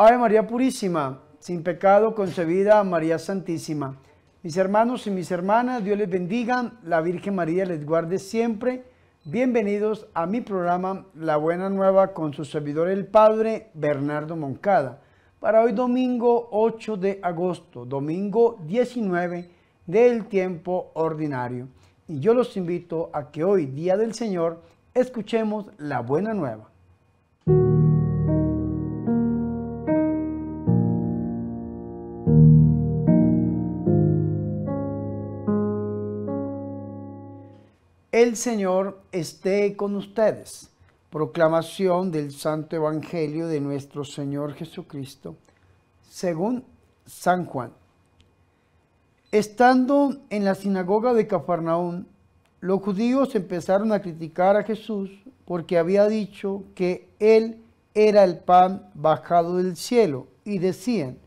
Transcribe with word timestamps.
Ave 0.00 0.16
María 0.16 0.46
Purísima, 0.46 1.22
sin 1.40 1.64
pecado 1.64 2.14
concebida, 2.14 2.84
María 2.84 3.18
Santísima. 3.18 3.96
Mis 4.44 4.56
hermanos 4.56 5.08
y 5.08 5.10
mis 5.10 5.28
hermanas, 5.32 5.82
Dios 5.82 5.98
les 5.98 6.08
bendiga, 6.08 6.74
la 6.84 7.00
Virgen 7.00 7.34
María 7.34 7.64
les 7.64 7.84
guarde 7.84 8.20
siempre. 8.20 8.84
Bienvenidos 9.24 10.06
a 10.14 10.26
mi 10.26 10.40
programa 10.40 11.06
La 11.16 11.36
Buena 11.36 11.68
Nueva 11.68 12.14
con 12.14 12.32
su 12.32 12.44
servidor 12.44 12.88
el 12.88 13.08
Padre 13.08 13.72
Bernardo 13.74 14.36
Moncada. 14.36 15.00
Para 15.40 15.62
hoy 15.62 15.72
domingo 15.72 16.48
8 16.52 16.96
de 16.96 17.18
agosto, 17.20 17.84
domingo 17.84 18.56
19 18.68 19.50
del 19.84 20.26
tiempo 20.26 20.92
ordinario. 20.94 21.66
Y 22.06 22.20
yo 22.20 22.34
los 22.34 22.56
invito 22.56 23.10
a 23.12 23.32
que 23.32 23.42
hoy, 23.42 23.66
Día 23.66 23.96
del 23.96 24.14
Señor, 24.14 24.62
escuchemos 24.94 25.66
la 25.76 25.98
Buena 26.02 26.34
Nueva. 26.34 26.70
El 38.18 38.34
Señor 38.34 39.00
esté 39.12 39.76
con 39.76 39.94
ustedes. 39.94 40.70
Proclamación 41.08 42.10
del 42.10 42.32
Santo 42.32 42.74
Evangelio 42.74 43.46
de 43.46 43.60
nuestro 43.60 44.04
Señor 44.04 44.54
Jesucristo, 44.54 45.36
según 46.02 46.64
San 47.06 47.46
Juan. 47.46 47.72
Estando 49.30 50.16
en 50.30 50.44
la 50.44 50.56
sinagoga 50.56 51.14
de 51.14 51.28
Cafarnaún, 51.28 52.08
los 52.58 52.82
judíos 52.82 53.36
empezaron 53.36 53.92
a 53.92 54.02
criticar 54.02 54.56
a 54.56 54.64
Jesús 54.64 55.10
porque 55.44 55.78
había 55.78 56.08
dicho 56.08 56.64
que 56.74 57.08
Él 57.20 57.62
era 57.94 58.24
el 58.24 58.40
pan 58.40 58.90
bajado 58.94 59.58
del 59.58 59.76
cielo 59.76 60.26
y 60.44 60.58
decían, 60.58 61.18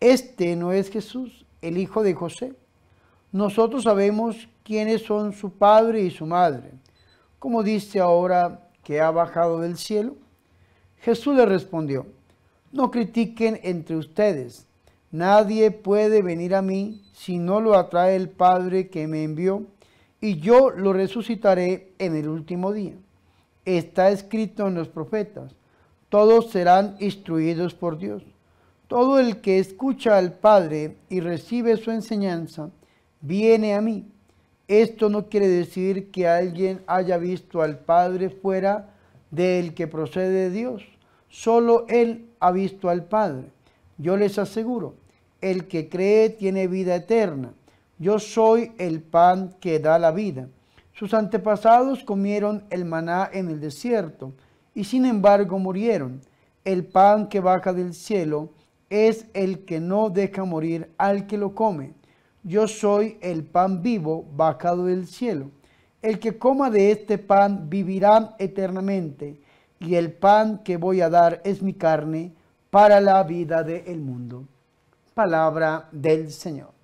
este 0.00 0.54
no 0.54 0.72
es 0.72 0.90
Jesús, 0.90 1.46
el 1.62 1.78
hijo 1.78 2.02
de 2.02 2.12
José. 2.12 2.52
Nosotros 3.32 3.84
sabemos 3.84 4.48
quiénes 4.62 5.02
son 5.02 5.32
su 5.32 5.50
padre 5.50 6.00
y 6.02 6.10
su 6.10 6.26
madre. 6.26 6.72
Como 7.38 7.62
dice 7.62 8.00
ahora 8.00 8.68
que 8.82 9.00
ha 9.00 9.10
bajado 9.10 9.60
del 9.60 9.76
cielo? 9.76 10.16
Jesús 11.00 11.36
le 11.36 11.46
respondió, 11.46 12.06
no 12.72 12.90
critiquen 12.90 13.60
entre 13.62 13.96
ustedes. 13.96 14.66
Nadie 15.10 15.70
puede 15.70 16.22
venir 16.22 16.54
a 16.54 16.62
mí 16.62 17.02
si 17.14 17.38
no 17.38 17.60
lo 17.60 17.74
atrae 17.74 18.14
el 18.16 18.28
Padre 18.28 18.88
que 18.88 19.06
me 19.06 19.24
envió, 19.24 19.64
y 20.20 20.38
yo 20.38 20.70
lo 20.70 20.92
resucitaré 20.92 21.92
en 21.98 22.16
el 22.16 22.28
último 22.28 22.72
día. 22.72 22.94
Está 23.64 24.10
escrito 24.10 24.66
en 24.66 24.74
los 24.74 24.88
profetas, 24.88 25.54
todos 26.08 26.50
serán 26.50 26.96
instruidos 27.00 27.74
por 27.74 27.98
Dios. 27.98 28.22
Todo 28.86 29.18
el 29.18 29.40
que 29.40 29.58
escucha 29.58 30.16
al 30.16 30.32
Padre 30.32 30.96
y 31.08 31.20
recibe 31.20 31.76
su 31.76 31.90
enseñanza, 31.90 32.70
viene 33.20 33.74
a 33.74 33.80
mí. 33.80 34.06
Esto 34.66 35.08
no 35.08 35.28
quiere 35.28 35.48
decir 35.48 36.10
que 36.10 36.28
alguien 36.28 36.82
haya 36.86 37.16
visto 37.16 37.62
al 37.62 37.78
Padre 37.78 38.28
fuera 38.28 38.90
del 39.30 39.74
que 39.74 39.86
procede 39.86 40.30
de 40.30 40.50
Dios. 40.50 40.82
Solo 41.28 41.86
Él 41.88 42.28
ha 42.40 42.52
visto 42.52 42.88
al 42.90 43.04
Padre. 43.04 43.50
Yo 43.96 44.16
les 44.16 44.38
aseguro, 44.38 44.94
el 45.40 45.66
que 45.68 45.88
cree 45.88 46.30
tiene 46.30 46.68
vida 46.68 46.96
eterna. 46.96 47.52
Yo 47.98 48.18
soy 48.18 48.72
el 48.78 49.00
pan 49.00 49.54
que 49.60 49.78
da 49.80 49.98
la 49.98 50.12
vida. 50.12 50.48
Sus 50.92 51.14
antepasados 51.14 52.04
comieron 52.04 52.64
el 52.70 52.84
maná 52.84 53.28
en 53.32 53.48
el 53.48 53.60
desierto 53.60 54.32
y 54.74 54.84
sin 54.84 55.04
embargo 55.04 55.58
murieron. 55.58 56.20
El 56.64 56.84
pan 56.84 57.28
que 57.28 57.40
baja 57.40 57.72
del 57.72 57.94
cielo 57.94 58.50
es 58.90 59.26
el 59.32 59.64
que 59.64 59.80
no 59.80 60.10
deja 60.10 60.44
morir 60.44 60.90
al 60.98 61.26
que 61.26 61.38
lo 61.38 61.54
come 61.54 61.97
yo 62.42 62.68
soy 62.68 63.18
el 63.20 63.44
pan 63.44 63.82
vivo 63.82 64.24
bajado 64.34 64.86
del 64.86 65.06
cielo. 65.06 65.50
El 66.00 66.18
que 66.18 66.38
coma 66.38 66.70
de 66.70 66.92
este 66.92 67.18
pan 67.18 67.68
vivirá 67.68 68.36
eternamente, 68.38 69.40
y 69.80 69.94
el 69.94 70.12
pan 70.12 70.58
que 70.58 70.76
voy 70.76 71.00
a 71.00 71.10
dar 71.10 71.40
es 71.44 71.62
mi 71.62 71.74
carne 71.74 72.32
para 72.70 73.00
la 73.00 73.22
vida 73.22 73.62
del 73.62 74.00
mundo. 74.00 74.44
Palabra 75.14 75.88
del 75.92 76.30
Señor. 76.30 76.77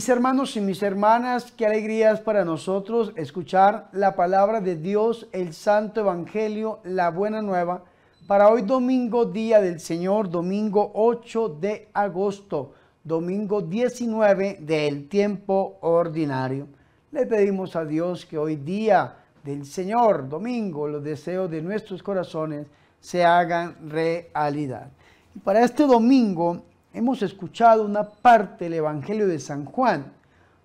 Mis 0.00 0.08
hermanos 0.08 0.56
y 0.56 0.62
mis 0.62 0.82
hermanas, 0.82 1.52
qué 1.54 1.66
alegría 1.66 2.12
es 2.12 2.20
para 2.20 2.42
nosotros 2.42 3.12
escuchar 3.16 3.90
la 3.92 4.16
palabra 4.16 4.62
de 4.62 4.74
Dios, 4.74 5.28
el 5.30 5.52
Santo 5.52 6.00
Evangelio, 6.00 6.80
la 6.84 7.10
buena 7.10 7.42
nueva, 7.42 7.84
para 8.26 8.48
hoy 8.48 8.62
domingo, 8.62 9.26
día 9.26 9.60
del 9.60 9.78
Señor, 9.78 10.30
domingo 10.30 10.90
8 10.94 11.58
de 11.60 11.90
agosto, 11.92 12.72
domingo 13.04 13.60
19 13.60 14.60
del 14.62 15.06
tiempo 15.06 15.76
ordinario. 15.82 16.66
Le 17.12 17.26
pedimos 17.26 17.76
a 17.76 17.84
Dios 17.84 18.24
que 18.24 18.38
hoy 18.38 18.56
día 18.56 19.18
del 19.44 19.66
Señor, 19.66 20.30
domingo, 20.30 20.88
los 20.88 21.04
deseos 21.04 21.50
de 21.50 21.60
nuestros 21.60 22.02
corazones 22.02 22.66
se 23.00 23.22
hagan 23.22 23.76
realidad. 23.90 24.92
Y 25.34 25.40
para 25.40 25.62
este 25.62 25.86
domingo 25.86 26.69
hemos 26.92 27.22
escuchado 27.22 27.84
una 27.84 28.04
parte 28.04 28.64
del 28.64 28.74
Evangelio 28.74 29.28
de 29.28 29.38
San 29.38 29.64
Juan, 29.64 30.12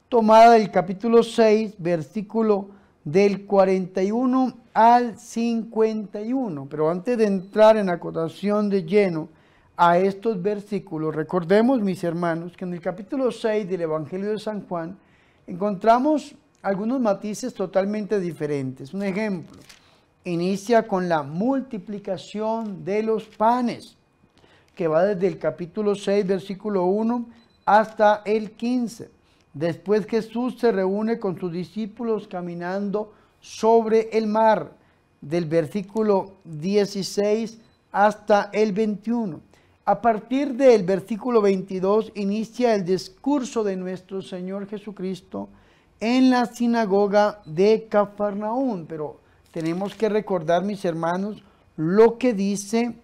tomada 0.10 0.54
del 0.54 0.72
capítulo 0.72 1.24
6, 1.24 1.76
versículo 1.78 2.70
del 3.04 3.46
41 3.46 4.58
al 4.74 5.20
51. 5.20 6.68
Pero 6.70 6.90
antes 6.90 7.18
de 7.18 7.26
entrar 7.26 7.78
en 7.78 7.90
acotación 7.90 8.70
de 8.70 8.84
lleno 8.84 9.30
a 9.78 9.98
estos 9.98 10.42
versículos, 10.42 11.14
recordemos, 11.14 11.82
mis 11.82 12.04
hermanos, 12.04 12.58
que 12.58 12.66
en 12.66 12.74
el 12.74 12.82
capítulo 12.82 13.32
6 13.32 13.70
del 13.70 13.82
Evangelio 13.82 14.32
de 14.32 14.40
San 14.40 14.68
Juan 14.68 14.98
encontramos 15.46 16.36
algunos 16.62 17.00
matices 17.00 17.54
totalmente 17.54 18.20
diferentes. 18.20 18.94
Un 18.94 19.04
ejemplo, 19.04 19.60
inicia 20.24 20.88
con 20.88 21.08
la 21.08 21.22
multiplicación 21.22 22.84
de 22.84 23.04
los 23.04 23.26
panes 23.26 23.96
que 24.76 24.88
va 24.88 25.06
desde 25.06 25.28
el 25.28 25.40
capítulo 25.40 25.96
6, 25.96 26.28
versículo 26.28 26.86
1 26.86 27.26
hasta 27.66 28.22
el 28.26 28.52
15. 28.52 29.10
Después 29.54 30.06
Jesús 30.06 30.60
se 30.60 30.72
reúne 30.72 31.18
con 31.18 31.40
sus 31.40 31.52
discípulos 31.52 32.28
caminando 32.28 33.14
sobre 33.40 34.10
el 34.12 34.28
mar, 34.28 34.74
del 35.22 35.46
versículo 35.46 36.34
16 36.44 37.58
hasta 37.92 38.50
el 38.54 38.74
21. 38.74 39.40
A 39.86 40.02
partir 40.02 40.54
del 40.56 40.84
versículo 40.84 41.42
22 41.42 42.12
inicia 42.16 42.76
el 42.76 42.84
discurso 42.84 43.64
de 43.64 43.76
nuestro 43.76 44.22
Señor 44.22 44.68
Jesucristo 44.68 45.50
en 46.00 46.30
la 46.30 46.46
sinagoga 46.48 47.42
de 47.46 47.88
Cafarnaún. 47.90 48.86
Pero 48.88 49.20
tenemos 49.52 49.96
que 49.96 50.10
recordar, 50.10 50.64
mis 50.64 50.84
hermanos, 50.86 51.44
lo 51.78 52.18
que 52.18 52.34
dice 52.34 52.96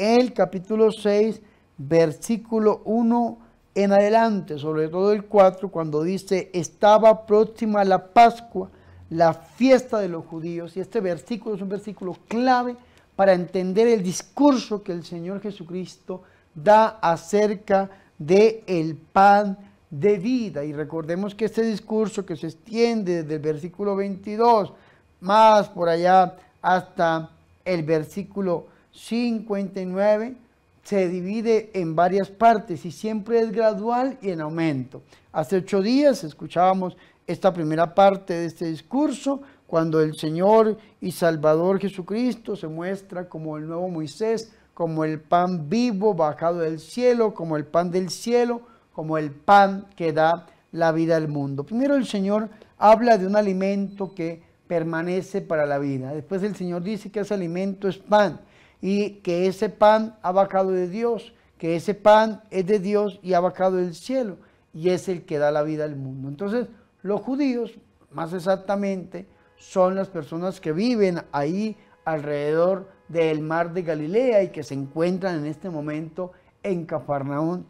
el 0.00 0.32
capítulo 0.32 0.90
6, 0.90 1.42
versículo 1.76 2.80
1 2.86 3.38
en 3.74 3.92
adelante, 3.92 4.58
sobre 4.58 4.88
todo 4.88 5.12
el 5.12 5.26
4, 5.26 5.68
cuando 5.68 6.02
dice, 6.02 6.50
estaba 6.54 7.26
próxima 7.26 7.84
la 7.84 8.06
Pascua, 8.06 8.70
la 9.10 9.34
fiesta 9.34 9.98
de 9.98 10.08
los 10.08 10.24
judíos. 10.24 10.74
Y 10.76 10.80
este 10.80 11.00
versículo 11.00 11.54
es 11.54 11.60
un 11.60 11.68
versículo 11.68 12.16
clave 12.28 12.76
para 13.14 13.34
entender 13.34 13.88
el 13.88 14.02
discurso 14.02 14.82
que 14.82 14.92
el 14.92 15.04
Señor 15.04 15.42
Jesucristo 15.42 16.22
da 16.54 16.98
acerca 17.02 17.90
de 18.18 18.64
el 18.66 18.96
pan 18.96 19.58
de 19.90 20.16
vida. 20.16 20.64
Y 20.64 20.72
recordemos 20.72 21.34
que 21.34 21.44
este 21.44 21.62
discurso 21.62 22.24
que 22.24 22.36
se 22.36 22.46
extiende 22.46 23.22
desde 23.22 23.34
el 23.34 23.40
versículo 23.42 23.96
22 23.96 24.72
más 25.20 25.68
por 25.68 25.90
allá 25.90 26.36
hasta 26.62 27.30
el 27.66 27.82
versículo 27.82 28.79
59 28.92 30.36
se 30.82 31.08
divide 31.08 31.70
en 31.74 31.94
varias 31.94 32.30
partes 32.30 32.84
y 32.84 32.90
siempre 32.90 33.40
es 33.40 33.52
gradual 33.52 34.18
y 34.22 34.30
en 34.30 34.40
aumento. 34.40 35.02
Hace 35.32 35.56
ocho 35.56 35.82
días 35.82 36.24
escuchábamos 36.24 36.96
esta 37.26 37.52
primera 37.52 37.94
parte 37.94 38.34
de 38.34 38.46
este 38.46 38.66
discurso, 38.66 39.42
cuando 39.66 40.00
el 40.00 40.16
Señor 40.16 40.78
y 41.00 41.12
Salvador 41.12 41.78
Jesucristo 41.78 42.56
se 42.56 42.66
muestra 42.66 43.28
como 43.28 43.56
el 43.56 43.68
nuevo 43.68 43.88
Moisés, 43.88 44.52
como 44.74 45.04
el 45.04 45.20
pan 45.20 45.68
vivo 45.68 46.14
bajado 46.14 46.58
del 46.58 46.80
cielo, 46.80 47.34
como 47.34 47.56
el 47.56 47.66
pan 47.66 47.92
del 47.92 48.10
cielo, 48.10 48.62
como 48.92 49.16
el 49.16 49.30
pan 49.30 49.86
que 49.94 50.12
da 50.12 50.46
la 50.72 50.90
vida 50.90 51.16
al 51.16 51.28
mundo. 51.28 51.64
Primero 51.64 51.94
el 51.94 52.06
Señor 52.06 52.48
habla 52.78 53.16
de 53.16 53.26
un 53.26 53.36
alimento 53.36 54.12
que 54.12 54.42
permanece 54.66 55.40
para 55.40 55.66
la 55.66 55.78
vida. 55.78 56.12
Después 56.12 56.42
el 56.42 56.56
Señor 56.56 56.82
dice 56.82 57.12
que 57.12 57.20
ese 57.20 57.34
alimento 57.34 57.86
es 57.86 57.98
pan 57.98 58.40
y 58.80 59.20
que 59.20 59.46
ese 59.46 59.68
pan 59.68 60.16
ha 60.22 60.32
bajado 60.32 60.70
de 60.70 60.88
Dios, 60.88 61.34
que 61.58 61.76
ese 61.76 61.94
pan 61.94 62.42
es 62.50 62.66
de 62.66 62.78
Dios 62.78 63.20
y 63.22 63.34
ha 63.34 63.40
bajado 63.40 63.76
del 63.76 63.94
cielo. 63.94 64.38
y 64.72 64.90
es 64.90 65.08
el 65.08 65.24
que 65.24 65.38
da 65.38 65.50
la 65.50 65.64
vida 65.64 65.82
al 65.82 65.96
mundo. 65.96 66.28
Entonces, 66.28 66.68
los 67.02 67.20
judíos, 67.22 67.76
más 68.12 68.32
exactamente, 68.32 69.26
son 69.56 69.96
las 69.96 70.08
personas 70.08 70.60
que 70.60 70.70
viven 70.70 71.22
ahí 71.32 71.76
alrededor 72.04 72.88
del 73.08 73.42
mar 73.42 73.72
de 73.72 73.82
Galilea 73.82 74.44
y 74.44 74.50
que 74.50 74.62
se 74.62 74.74
encuentran 74.74 75.40
en 75.40 75.46
este 75.46 75.70
momento 75.70 76.30
en 76.62 76.86
Cafarnaún. 76.86 77.66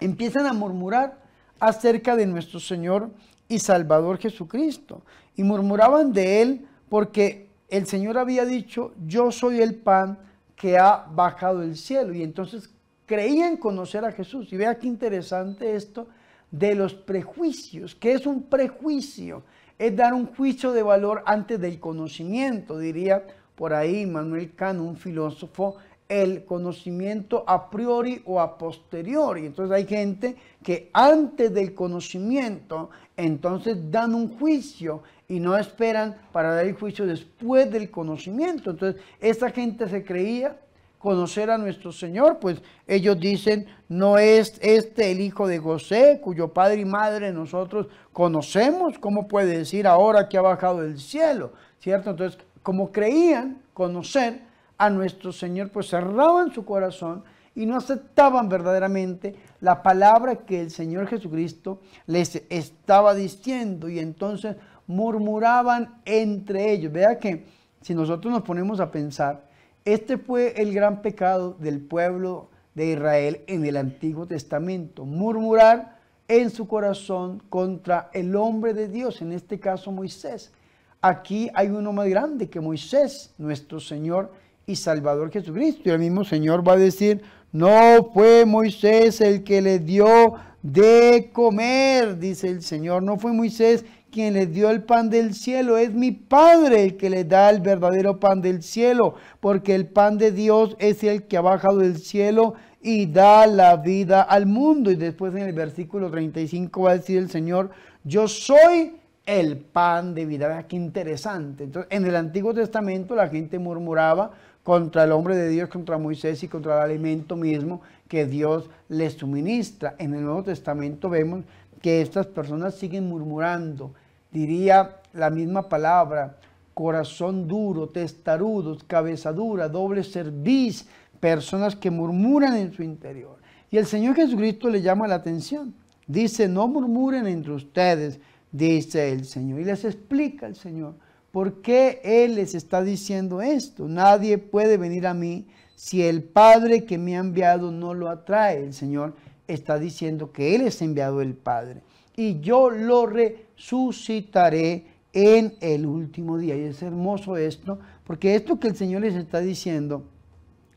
Empiezan 0.00 0.46
a 0.46 0.52
murmurar 0.52 1.22
acerca 1.60 2.16
de 2.16 2.26
nuestro 2.26 2.58
Señor 2.58 3.10
y 3.48 3.58
Salvador 3.58 4.18
Jesucristo. 4.18 5.02
Y 5.36 5.44
murmuraban 5.44 6.12
de 6.12 6.42
Él 6.42 6.66
porque 6.88 7.48
el 7.68 7.86
Señor 7.86 8.18
había 8.18 8.44
dicho, 8.44 8.92
yo 9.06 9.30
soy 9.30 9.60
el 9.60 9.76
pan 9.76 10.18
que 10.56 10.78
ha 10.78 11.06
bajado 11.10 11.60
del 11.60 11.76
cielo. 11.76 12.14
Y 12.14 12.22
entonces 12.22 12.70
creían 13.06 13.56
conocer 13.56 14.04
a 14.04 14.12
Jesús. 14.12 14.52
Y 14.52 14.56
vea 14.56 14.78
qué 14.78 14.86
interesante 14.86 15.74
esto 15.74 16.06
de 16.50 16.74
los 16.74 16.94
prejuicios. 16.94 17.94
¿Qué 17.94 18.12
es 18.12 18.26
un 18.26 18.44
prejuicio? 18.44 19.42
Es 19.78 19.96
dar 19.96 20.14
un 20.14 20.26
juicio 20.26 20.72
de 20.72 20.82
valor 20.82 21.22
antes 21.26 21.60
del 21.60 21.80
conocimiento, 21.80 22.78
diría 22.78 23.26
por 23.56 23.72
ahí 23.72 24.06
Manuel 24.06 24.54
Cano, 24.54 24.84
un 24.84 24.96
filósofo, 24.96 25.76
el 26.22 26.44
conocimiento 26.44 27.42
a 27.46 27.70
priori 27.70 28.22
o 28.24 28.40
a 28.40 28.56
posteriori. 28.56 29.46
Entonces 29.46 29.74
hay 29.74 29.86
gente 29.86 30.36
que 30.62 30.90
antes 30.92 31.52
del 31.52 31.74
conocimiento, 31.74 32.90
entonces 33.16 33.90
dan 33.90 34.14
un 34.14 34.38
juicio 34.38 35.02
y 35.28 35.40
no 35.40 35.56
esperan 35.56 36.16
para 36.32 36.54
dar 36.54 36.66
el 36.66 36.74
juicio 36.74 37.04
después 37.04 37.70
del 37.70 37.90
conocimiento. 37.90 38.70
Entonces 38.70 39.02
esa 39.20 39.50
gente 39.50 39.88
se 39.88 40.04
creía 40.04 40.56
conocer 40.98 41.50
a 41.50 41.58
nuestro 41.58 41.92
Señor, 41.92 42.38
pues 42.38 42.62
ellos 42.86 43.18
dicen, 43.20 43.66
no 43.88 44.16
es 44.16 44.58
este 44.62 45.10
el 45.10 45.20
hijo 45.20 45.46
de 45.46 45.58
José, 45.58 46.20
cuyo 46.22 46.48
padre 46.48 46.80
y 46.80 46.84
madre 46.86 47.30
nosotros 47.30 47.88
conocemos, 48.12 48.98
¿cómo 48.98 49.28
puede 49.28 49.58
decir 49.58 49.86
ahora 49.86 50.28
que 50.28 50.38
ha 50.38 50.42
bajado 50.42 50.80
del 50.80 50.98
cielo? 50.98 51.52
¿Cierto? 51.78 52.08
Entonces, 52.08 52.38
como 52.62 52.90
creían 52.90 53.60
conocer 53.74 54.53
a 54.84 54.90
nuestro 54.90 55.32
Señor, 55.32 55.70
pues 55.70 55.88
cerraban 55.88 56.52
su 56.52 56.64
corazón 56.64 57.24
y 57.54 57.64
no 57.64 57.76
aceptaban 57.76 58.50
verdaderamente 58.50 59.34
la 59.60 59.82
palabra 59.82 60.36
que 60.36 60.60
el 60.60 60.70
Señor 60.70 61.06
Jesucristo 61.06 61.80
les 62.06 62.42
estaba 62.50 63.14
diciendo 63.14 63.88
y 63.88 63.98
entonces 63.98 64.56
murmuraban 64.86 66.02
entre 66.04 66.72
ellos. 66.72 66.92
Vea 66.92 67.18
que 67.18 67.46
si 67.80 67.94
nosotros 67.94 68.30
nos 68.30 68.42
ponemos 68.42 68.78
a 68.78 68.90
pensar, 68.90 69.46
este 69.86 70.18
fue 70.18 70.60
el 70.60 70.74
gran 70.74 71.00
pecado 71.00 71.56
del 71.58 71.80
pueblo 71.80 72.50
de 72.74 72.92
Israel 72.92 73.40
en 73.46 73.64
el 73.64 73.78
Antiguo 73.78 74.26
Testamento, 74.26 75.06
murmurar 75.06 75.98
en 76.28 76.50
su 76.50 76.68
corazón 76.68 77.42
contra 77.48 78.10
el 78.12 78.36
hombre 78.36 78.74
de 78.74 78.88
Dios, 78.88 79.22
en 79.22 79.32
este 79.32 79.58
caso 79.58 79.92
Moisés. 79.92 80.52
Aquí 81.00 81.50
hay 81.54 81.68
uno 81.68 81.92
más 81.92 82.08
grande 82.08 82.50
que 82.50 82.60
Moisés, 82.60 83.34
nuestro 83.38 83.80
Señor 83.80 84.43
y 84.66 84.76
Salvador 84.76 85.30
Jesucristo. 85.30 85.82
Y 85.84 85.90
el 85.90 85.98
mismo 85.98 86.24
Señor 86.24 86.66
va 86.66 86.74
a 86.74 86.76
decir, 86.76 87.22
no 87.52 88.10
fue 88.12 88.44
Moisés 88.44 89.20
el 89.20 89.44
que 89.44 89.60
le 89.62 89.78
dio 89.78 90.34
de 90.62 91.30
comer, 91.32 92.18
dice 92.18 92.48
el 92.48 92.62
Señor. 92.62 93.02
No 93.02 93.18
fue 93.18 93.32
Moisés 93.32 93.84
quien 94.10 94.34
le 94.34 94.46
dio 94.46 94.70
el 94.70 94.84
pan 94.84 95.10
del 95.10 95.34
cielo, 95.34 95.76
es 95.76 95.92
mi 95.92 96.12
Padre 96.12 96.84
el 96.84 96.96
que 96.96 97.10
le 97.10 97.24
da 97.24 97.50
el 97.50 97.60
verdadero 97.60 98.20
pan 98.20 98.40
del 98.40 98.62
cielo, 98.62 99.16
porque 99.40 99.74
el 99.74 99.88
pan 99.88 100.18
de 100.18 100.30
Dios 100.30 100.76
es 100.78 101.02
el 101.02 101.24
que 101.24 101.36
ha 101.36 101.40
bajado 101.40 101.78
del 101.78 101.98
cielo 101.98 102.54
y 102.80 103.06
da 103.06 103.48
la 103.48 103.76
vida 103.76 104.22
al 104.22 104.46
mundo. 104.46 104.92
Y 104.92 104.94
después 104.94 105.34
en 105.34 105.42
el 105.42 105.52
versículo 105.52 106.10
35 106.10 106.82
va 106.82 106.92
a 106.92 106.96
decir 106.96 107.18
el 107.18 107.28
Señor, 107.28 107.70
yo 108.04 108.28
soy 108.28 108.92
el 109.26 109.56
pan 109.56 110.14
de 110.14 110.26
vida. 110.26 110.46
Vea 110.46 110.68
qué 110.68 110.76
interesante. 110.76 111.64
Entonces, 111.64 111.90
en 111.90 112.06
el 112.06 112.14
Antiguo 112.14 112.54
Testamento 112.54 113.16
la 113.16 113.28
gente 113.28 113.58
murmuraba 113.58 114.30
contra 114.64 115.04
el 115.04 115.12
hombre 115.12 115.36
de 115.36 115.48
Dios, 115.48 115.68
contra 115.68 115.98
Moisés 115.98 116.42
y 116.42 116.48
contra 116.48 116.78
el 116.78 116.90
alimento 116.90 117.36
mismo 117.36 117.82
que 118.08 118.26
Dios 118.26 118.68
les 118.88 119.12
suministra. 119.12 119.94
En 119.98 120.14
el 120.14 120.24
Nuevo 120.24 120.42
Testamento 120.42 121.08
vemos 121.08 121.44
que 121.80 122.00
estas 122.00 122.26
personas 122.26 122.74
siguen 122.74 123.08
murmurando 123.08 123.92
diría 124.34 124.96
la 125.14 125.30
misma 125.30 125.68
palabra, 125.68 126.36
corazón 126.74 127.46
duro, 127.46 127.88
testarudos, 127.88 128.82
cabeza 128.82 129.32
dura, 129.32 129.68
doble 129.68 130.02
cerviz, 130.02 130.86
personas 131.20 131.76
que 131.76 131.90
murmuran 131.90 132.56
en 132.56 132.72
su 132.72 132.82
interior. 132.82 133.36
Y 133.70 133.78
el 133.78 133.86
Señor 133.86 134.16
Jesucristo 134.16 134.68
le 134.68 134.82
llama 134.82 135.06
la 135.06 135.14
atención. 135.14 135.72
Dice, 136.06 136.48
no 136.48 136.66
murmuren 136.66 137.28
entre 137.28 137.52
ustedes, 137.52 138.18
dice 138.50 139.12
el 139.12 139.24
Señor. 139.24 139.60
Y 139.60 139.64
les 139.64 139.84
explica 139.84 140.46
el 140.46 140.56
Señor 140.56 140.94
por 141.34 141.62
qué 141.62 142.00
Él 142.04 142.36
les 142.36 142.54
está 142.54 142.80
diciendo 142.84 143.42
esto. 143.42 143.88
Nadie 143.88 144.38
puede 144.38 144.76
venir 144.76 145.04
a 145.04 145.14
mí 145.14 145.48
si 145.74 146.04
el 146.04 146.22
Padre 146.22 146.84
que 146.84 146.96
me 146.96 147.16
ha 147.16 147.18
enviado 147.18 147.72
no 147.72 147.92
lo 147.92 148.08
atrae. 148.08 148.62
El 148.62 148.72
Señor 148.72 149.16
está 149.48 149.80
diciendo 149.80 150.30
que 150.30 150.54
Él 150.54 150.60
es 150.60 150.80
enviado 150.80 151.20
el 151.20 151.34
Padre 151.34 151.82
y 152.14 152.38
yo 152.38 152.70
lo 152.70 153.06
resucitaré 153.06 154.86
en 155.12 155.56
el 155.60 155.86
último 155.86 156.38
día. 156.38 156.56
Y 156.56 156.66
es 156.66 156.80
hermoso 156.84 157.36
esto, 157.36 157.80
porque 158.04 158.36
esto 158.36 158.60
que 158.60 158.68
el 158.68 158.76
Señor 158.76 159.02
les 159.02 159.16
está 159.16 159.40
diciendo 159.40 160.04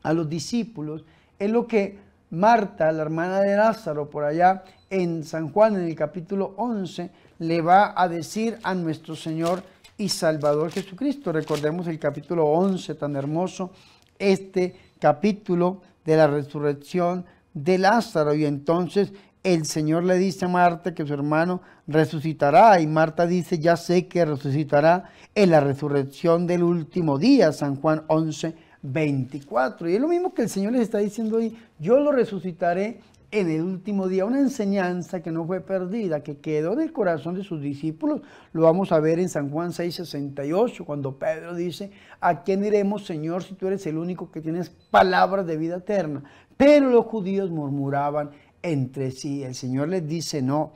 a 0.02 0.12
los 0.12 0.28
discípulos 0.28 1.04
es 1.38 1.52
lo 1.52 1.68
que 1.68 2.00
Marta, 2.30 2.90
la 2.90 3.02
hermana 3.02 3.42
de 3.42 3.56
Lázaro, 3.56 4.10
por 4.10 4.24
allá 4.24 4.64
en 4.90 5.22
San 5.22 5.52
Juan, 5.52 5.76
en 5.76 5.82
el 5.82 5.94
capítulo 5.94 6.54
11, 6.56 7.10
le 7.38 7.60
va 7.60 7.94
a 7.96 8.08
decir 8.08 8.58
a 8.64 8.74
nuestro 8.74 9.14
Señor 9.14 9.62
y 9.98 10.08
Salvador 10.08 10.70
Jesucristo. 10.70 11.32
Recordemos 11.32 11.86
el 11.88 11.98
capítulo 11.98 12.46
11, 12.46 12.94
tan 12.94 13.16
hermoso, 13.16 13.72
este 14.18 14.74
capítulo 14.98 15.82
de 16.04 16.16
la 16.16 16.28
resurrección 16.28 17.26
de 17.52 17.78
Lázaro. 17.78 18.32
Y 18.34 18.44
entonces 18.46 19.12
el 19.42 19.66
Señor 19.66 20.04
le 20.04 20.16
dice 20.16 20.44
a 20.44 20.48
Marta 20.48 20.94
que 20.94 21.06
su 21.06 21.12
hermano 21.12 21.60
resucitará 21.86 22.80
y 22.80 22.86
Marta 22.86 23.26
dice, 23.26 23.58
ya 23.58 23.76
sé 23.76 24.06
que 24.06 24.24
resucitará 24.24 25.10
en 25.34 25.50
la 25.50 25.60
resurrección 25.60 26.46
del 26.46 26.62
último 26.62 27.18
día, 27.18 27.52
San 27.52 27.76
Juan 27.76 28.04
11, 28.06 28.54
24. 28.82 29.90
Y 29.90 29.94
es 29.96 30.00
lo 30.00 30.08
mismo 30.08 30.32
que 30.32 30.42
el 30.42 30.48
Señor 30.48 30.72
les 30.72 30.82
está 30.82 30.98
diciendo 30.98 31.38
hoy, 31.38 31.56
yo 31.78 31.98
lo 31.98 32.12
resucitaré 32.12 33.00
en 33.30 33.50
el 33.50 33.62
último 33.62 34.08
día, 34.08 34.24
una 34.24 34.40
enseñanza 34.40 35.22
que 35.22 35.30
no 35.30 35.46
fue 35.46 35.60
perdida, 35.60 36.22
que 36.22 36.38
quedó 36.38 36.72
en 36.72 36.80
el 36.80 36.92
corazón 36.92 37.34
de 37.34 37.44
sus 37.44 37.60
discípulos. 37.60 38.22
Lo 38.52 38.62
vamos 38.62 38.90
a 38.90 39.00
ver 39.00 39.18
en 39.18 39.28
San 39.28 39.50
Juan 39.50 39.72
6, 39.72 39.94
68, 39.94 40.84
cuando 40.84 41.18
Pedro 41.18 41.54
dice, 41.54 41.90
¿a 42.20 42.42
quién 42.42 42.64
iremos, 42.64 43.04
Señor, 43.04 43.42
si 43.42 43.54
tú 43.54 43.66
eres 43.66 43.86
el 43.86 43.98
único 43.98 44.30
que 44.30 44.40
tienes 44.40 44.70
palabras 44.70 45.46
de 45.46 45.58
vida 45.58 45.76
eterna? 45.76 46.24
Pero 46.56 46.90
los 46.90 47.04
judíos 47.04 47.50
murmuraban 47.50 48.30
entre 48.62 49.10
sí. 49.10 49.42
El 49.44 49.54
Señor 49.54 49.88
les 49.88 50.08
dice, 50.08 50.40
no, 50.40 50.72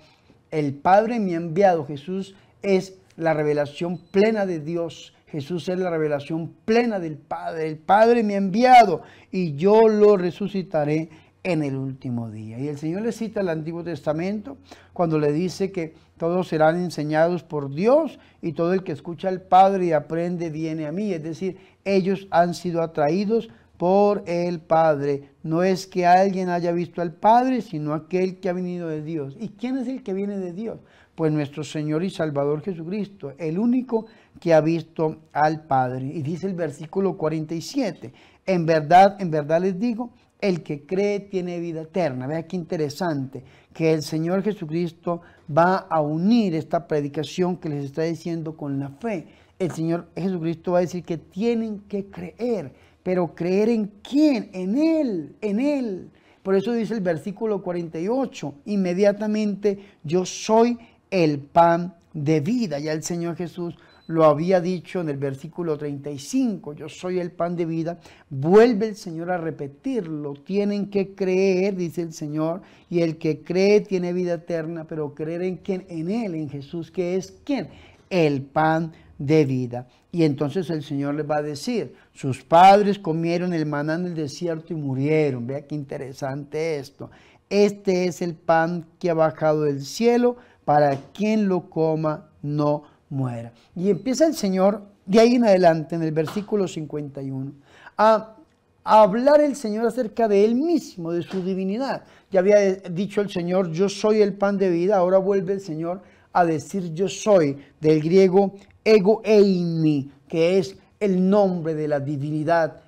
el 0.50 0.74
Padre 0.74 1.20
me 1.20 1.32
ha 1.32 1.38
enviado, 1.38 1.86
Jesús 1.86 2.34
es 2.60 2.98
la 3.16 3.32
revelación 3.32 3.98
plena 3.98 4.44
de 4.44 4.60
Dios. 4.60 5.14
Jesús 5.26 5.66
es 5.70 5.78
la 5.78 5.88
revelación 5.88 6.52
plena 6.66 6.98
del 6.98 7.16
Padre. 7.16 7.66
El 7.66 7.78
Padre 7.78 8.22
me 8.22 8.34
ha 8.34 8.38
enviado 8.38 9.00
y 9.30 9.56
yo 9.56 9.88
lo 9.88 10.18
resucitaré 10.18 11.08
en 11.44 11.62
el 11.62 11.76
último 11.76 12.30
día. 12.30 12.58
Y 12.58 12.68
el 12.68 12.78
Señor 12.78 13.02
le 13.02 13.12
cita 13.12 13.40
el 13.40 13.48
Antiguo 13.48 13.82
Testamento 13.82 14.58
cuando 14.92 15.18
le 15.18 15.32
dice 15.32 15.72
que 15.72 15.94
todos 16.16 16.48
serán 16.48 16.76
enseñados 16.76 17.42
por 17.42 17.74
Dios 17.74 18.18
y 18.40 18.52
todo 18.52 18.72
el 18.72 18.84
que 18.84 18.92
escucha 18.92 19.28
al 19.28 19.42
Padre 19.42 19.86
y 19.86 19.92
aprende 19.92 20.50
viene 20.50 20.86
a 20.86 20.92
mí. 20.92 21.12
Es 21.12 21.22
decir, 21.22 21.56
ellos 21.84 22.28
han 22.30 22.54
sido 22.54 22.80
atraídos 22.82 23.48
por 23.76 24.22
el 24.26 24.60
Padre. 24.60 25.30
No 25.42 25.64
es 25.64 25.88
que 25.88 26.06
alguien 26.06 26.48
haya 26.48 26.70
visto 26.70 27.02
al 27.02 27.12
Padre, 27.12 27.62
sino 27.62 27.94
aquel 27.94 28.38
que 28.38 28.48
ha 28.48 28.52
venido 28.52 28.86
de 28.88 29.02
Dios. 29.02 29.36
¿Y 29.40 29.48
quién 29.48 29.76
es 29.78 29.88
el 29.88 30.04
que 30.04 30.14
viene 30.14 30.38
de 30.38 30.52
Dios? 30.52 30.78
Pues 31.16 31.32
nuestro 31.32 31.64
Señor 31.64 32.04
y 32.04 32.10
Salvador 32.10 32.62
Jesucristo, 32.62 33.34
el 33.38 33.58
único 33.58 34.06
que 34.38 34.54
ha 34.54 34.60
visto 34.60 35.16
al 35.32 35.64
Padre. 35.64 36.06
Y 36.06 36.22
dice 36.22 36.46
el 36.46 36.54
versículo 36.54 37.16
47, 37.16 38.12
en 38.46 38.64
verdad, 38.66 39.16
en 39.20 39.32
verdad 39.32 39.60
les 39.60 39.78
digo, 39.78 40.12
el 40.42 40.62
que 40.62 40.84
cree 40.84 41.20
tiene 41.20 41.58
vida 41.58 41.82
eterna. 41.82 42.26
Vea 42.26 42.46
qué 42.46 42.56
interesante 42.56 43.42
que 43.72 43.94
el 43.94 44.02
Señor 44.02 44.42
Jesucristo 44.42 45.22
va 45.48 45.76
a 45.76 46.02
unir 46.02 46.54
esta 46.54 46.86
predicación 46.86 47.56
que 47.56 47.70
les 47.70 47.84
está 47.84 48.02
diciendo 48.02 48.54
con 48.58 48.78
la 48.78 48.90
fe. 48.90 49.28
El 49.58 49.70
Señor 49.70 50.08
Jesucristo 50.14 50.72
va 50.72 50.78
a 50.78 50.82
decir 50.82 51.02
que 51.02 51.16
tienen 51.16 51.80
que 51.88 52.06
creer 52.10 52.72
pero 53.02 53.34
creer 53.34 53.68
en 53.68 53.92
quién, 54.02 54.50
en 54.52 54.78
Él, 54.78 55.36
en 55.40 55.60
Él. 55.60 56.10
Por 56.42 56.54
eso 56.54 56.72
dice 56.72 56.94
el 56.94 57.00
versículo 57.00 57.62
48, 57.62 58.54
inmediatamente 58.66 59.78
yo 60.02 60.24
soy 60.24 60.78
el 61.10 61.38
pan 61.38 61.94
de 62.12 62.40
vida. 62.40 62.78
Ya 62.78 62.92
el 62.92 63.02
Señor 63.02 63.36
Jesús 63.36 63.76
lo 64.12 64.24
había 64.24 64.60
dicho 64.60 65.00
en 65.00 65.08
el 65.08 65.16
versículo 65.16 65.78
35, 65.78 66.74
yo 66.74 66.88
soy 66.88 67.18
el 67.18 67.30
pan 67.30 67.56
de 67.56 67.64
vida, 67.64 67.98
vuelve 68.28 68.88
el 68.88 68.96
Señor 68.96 69.30
a 69.30 69.38
repetirlo, 69.38 70.34
tienen 70.34 70.90
que 70.90 71.14
creer, 71.14 71.74
dice 71.74 72.02
el 72.02 72.12
Señor, 72.12 72.60
y 72.90 73.00
el 73.00 73.16
que 73.16 73.42
cree 73.42 73.80
tiene 73.80 74.12
vida 74.12 74.34
eterna, 74.34 74.84
pero 74.84 75.14
creer 75.14 75.42
en 75.42 75.56
quién, 75.56 75.86
en 75.88 76.10
Él, 76.10 76.34
en 76.34 76.50
Jesús, 76.50 76.90
que 76.90 77.16
es 77.16 77.34
quién, 77.44 77.68
el 78.10 78.42
pan 78.42 78.92
de 79.18 79.44
vida. 79.46 79.88
Y 80.10 80.24
entonces 80.24 80.68
el 80.68 80.82
Señor 80.82 81.14
les 81.14 81.28
va 81.28 81.38
a 81.38 81.42
decir, 81.42 81.94
sus 82.12 82.44
padres 82.44 82.98
comieron 82.98 83.54
el 83.54 83.64
maná 83.64 83.94
en 83.94 84.06
el 84.06 84.14
desierto 84.14 84.74
y 84.74 84.76
murieron. 84.76 85.46
Vea 85.46 85.66
qué 85.66 85.74
interesante 85.74 86.76
esto. 86.76 87.10
Este 87.48 88.04
es 88.04 88.20
el 88.20 88.34
pan 88.34 88.84
que 88.98 89.08
ha 89.08 89.14
bajado 89.14 89.62
del 89.62 89.82
cielo 89.82 90.36
para 90.66 90.96
quien 91.12 91.48
lo 91.48 91.70
coma 91.70 92.28
no 92.42 92.84
muera. 93.12 93.52
Y 93.76 93.90
empieza 93.90 94.26
el 94.26 94.34
Señor 94.34 94.82
de 95.06 95.20
ahí 95.20 95.34
en 95.34 95.44
adelante, 95.44 95.94
en 95.94 96.02
el 96.02 96.12
versículo 96.12 96.66
51, 96.66 97.52
a, 97.98 98.36
hablar 98.84 99.40
el 99.40 99.54
Señor 99.54 99.86
acerca 99.86 100.26
de 100.26 100.44
Él 100.44 100.56
mismo, 100.56 101.12
de 101.12 101.22
su 101.22 101.42
divinidad. 101.42 102.02
Ya 102.30 102.40
había 102.40 102.74
dicho 102.74 103.20
el 103.20 103.30
Señor, 103.30 103.70
yo 103.70 103.88
soy 103.88 104.22
el 104.22 104.34
pan 104.34 104.58
de 104.58 104.70
vida, 104.70 104.96
ahora 104.96 105.18
vuelve 105.18 105.52
el 105.52 105.60
Señor 105.60 106.02
a 106.32 106.44
decir 106.44 106.92
yo 106.94 107.08
soy, 107.08 107.58
del 107.80 108.00
griego 108.00 108.54
ego 108.84 109.20
eimi, 109.24 110.10
que 110.26 110.58
es 110.58 110.76
el 110.98 111.28
nombre 111.28 111.74
de 111.74 111.88
la 111.88 112.00
divinidad. 112.00 112.80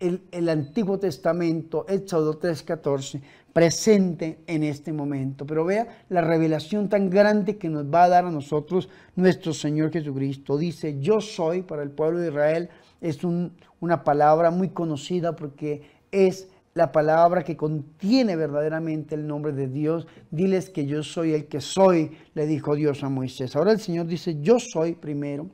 El, 0.00 0.22
el 0.32 0.48
Antiguo 0.48 0.98
Testamento, 0.98 1.86
Éxodo 1.88 2.38
3:14, 2.38 3.20
presente 3.60 4.38
en 4.46 4.62
este 4.62 4.90
momento. 4.90 5.44
Pero 5.44 5.66
vea 5.66 5.86
la 6.08 6.22
revelación 6.22 6.88
tan 6.88 7.10
grande 7.10 7.58
que 7.58 7.68
nos 7.68 7.84
va 7.84 8.04
a 8.04 8.08
dar 8.08 8.24
a 8.24 8.30
nosotros 8.30 8.88
nuestro 9.16 9.52
Señor 9.52 9.92
Jesucristo. 9.92 10.56
Dice, 10.56 10.98
yo 10.98 11.20
soy 11.20 11.60
para 11.60 11.82
el 11.82 11.90
pueblo 11.90 12.20
de 12.20 12.28
Israel. 12.28 12.70
Es 13.02 13.18
una 13.22 14.02
palabra 14.02 14.50
muy 14.50 14.70
conocida 14.70 15.36
porque 15.36 15.82
es 16.10 16.48
la 16.72 16.90
palabra 16.90 17.44
que 17.44 17.58
contiene 17.58 18.34
verdaderamente 18.34 19.14
el 19.14 19.26
nombre 19.26 19.52
de 19.52 19.68
Dios. 19.68 20.06
Diles 20.30 20.70
que 20.70 20.86
yo 20.86 21.02
soy 21.02 21.34
el 21.34 21.44
que 21.44 21.60
soy, 21.60 22.12
le 22.32 22.46
dijo 22.46 22.74
Dios 22.74 23.04
a 23.04 23.10
Moisés. 23.10 23.56
Ahora 23.56 23.72
el 23.72 23.80
Señor 23.80 24.06
dice, 24.06 24.40
yo 24.40 24.58
soy 24.58 24.94
primero. 24.94 25.50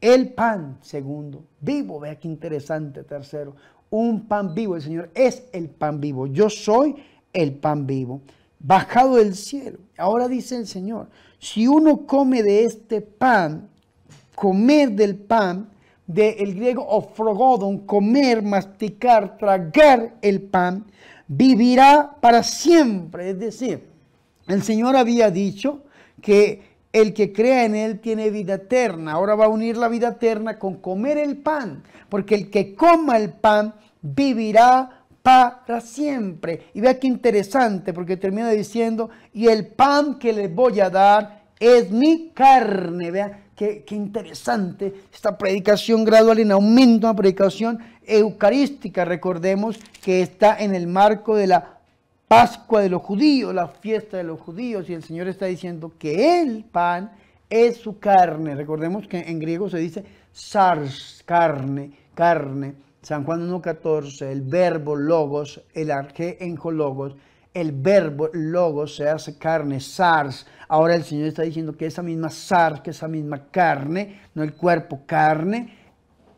El 0.00 0.32
pan, 0.32 0.78
segundo, 0.80 1.44
vivo, 1.60 2.00
vea 2.00 2.18
qué 2.18 2.28
interesante, 2.28 3.04
tercero, 3.04 3.54
un 3.90 4.26
pan 4.26 4.54
vivo, 4.54 4.74
el 4.74 4.80
Señor 4.80 5.10
es 5.14 5.44
el 5.52 5.68
pan 5.68 6.00
vivo, 6.00 6.26
yo 6.26 6.48
soy 6.48 6.96
el 7.32 7.54
pan 7.54 7.86
vivo, 7.86 8.22
bajado 8.58 9.16
del 9.16 9.34
cielo. 9.34 9.78
Ahora 9.96 10.28
dice 10.28 10.56
el 10.56 10.66
Señor, 10.66 11.08
si 11.38 11.66
uno 11.66 12.06
come 12.06 12.42
de 12.42 12.64
este 12.64 13.00
pan, 13.00 13.68
comer 14.34 14.92
del 14.92 15.16
pan, 15.16 15.68
del 16.06 16.54
griego 16.54 16.86
ofrogodon, 16.86 17.86
comer, 17.86 18.42
masticar, 18.42 19.38
tragar 19.38 20.14
el 20.20 20.42
pan, 20.42 20.84
vivirá 21.26 22.16
para 22.20 22.42
siempre. 22.42 23.30
Es 23.30 23.38
decir, 23.38 23.88
el 24.46 24.62
Señor 24.62 24.96
había 24.96 25.30
dicho 25.30 25.84
que 26.20 26.72
el 26.92 27.14
que 27.14 27.32
crea 27.32 27.64
en 27.64 27.74
Él 27.74 28.00
tiene 28.00 28.30
vida 28.30 28.54
eterna. 28.54 29.12
Ahora 29.12 29.34
va 29.34 29.46
a 29.46 29.48
unir 29.48 29.76
la 29.76 29.88
vida 29.88 30.08
eterna 30.08 30.58
con 30.58 30.74
comer 30.74 31.16
el 31.16 31.38
pan, 31.38 31.82
porque 32.08 32.34
el 32.34 32.50
que 32.50 32.74
coma 32.74 33.16
el 33.16 33.30
pan 33.30 33.74
vivirá 34.02 35.01
para 35.22 35.80
siempre. 35.80 36.68
Y 36.74 36.80
vea 36.80 36.98
qué 36.98 37.06
interesante, 37.06 37.92
porque 37.92 38.16
termina 38.16 38.50
diciendo, 38.50 39.10
y 39.32 39.48
el 39.48 39.66
pan 39.66 40.18
que 40.18 40.32
les 40.32 40.54
voy 40.54 40.80
a 40.80 40.90
dar 40.90 41.42
es 41.58 41.90
mi 41.90 42.30
carne. 42.34 43.10
Vea 43.10 43.44
qué, 43.54 43.84
qué 43.84 43.94
interesante 43.94 44.92
esta 45.12 45.38
predicación 45.38 46.04
gradual 46.04 46.40
en 46.40 46.52
aumento, 46.52 47.06
una 47.06 47.16
predicación 47.16 47.78
eucarística. 48.04 49.04
Recordemos 49.04 49.78
que 50.02 50.22
está 50.22 50.58
en 50.58 50.74
el 50.74 50.86
marco 50.86 51.36
de 51.36 51.46
la 51.46 51.78
Pascua 52.26 52.80
de 52.80 52.88
los 52.88 53.02
judíos, 53.02 53.54
la 53.54 53.68
fiesta 53.68 54.16
de 54.16 54.24
los 54.24 54.40
judíos, 54.40 54.88
y 54.88 54.94
el 54.94 55.02
Señor 55.02 55.28
está 55.28 55.44
diciendo 55.44 55.92
que 55.98 56.40
el 56.40 56.64
pan 56.64 57.12
es 57.50 57.76
su 57.76 57.98
carne. 57.98 58.54
Recordemos 58.54 59.06
que 59.06 59.18
en 59.18 59.38
griego 59.38 59.68
se 59.68 59.76
dice 59.76 60.02
sars, 60.32 61.22
carne, 61.26 61.90
carne. 62.14 62.74
San 63.02 63.24
Juan 63.24 63.50
1.14, 63.50 64.30
el 64.30 64.42
verbo 64.42 64.94
logos, 64.94 65.60
el 65.74 65.90
arge 65.90 66.38
logos, 66.70 67.16
el 67.52 67.72
verbo 67.72 68.30
logos 68.32 68.94
se 68.94 69.08
hace 69.08 69.36
carne, 69.38 69.80
sars. 69.80 70.46
Ahora 70.68 70.94
el 70.94 71.02
Señor 71.02 71.26
está 71.26 71.42
diciendo 71.42 71.76
que 71.76 71.86
esa 71.86 72.02
misma 72.02 72.30
sars, 72.30 72.80
que 72.80 72.90
esa 72.90 73.08
misma 73.08 73.48
carne, 73.50 74.20
no 74.34 74.44
el 74.44 74.54
cuerpo, 74.54 75.02
carne, 75.04 75.76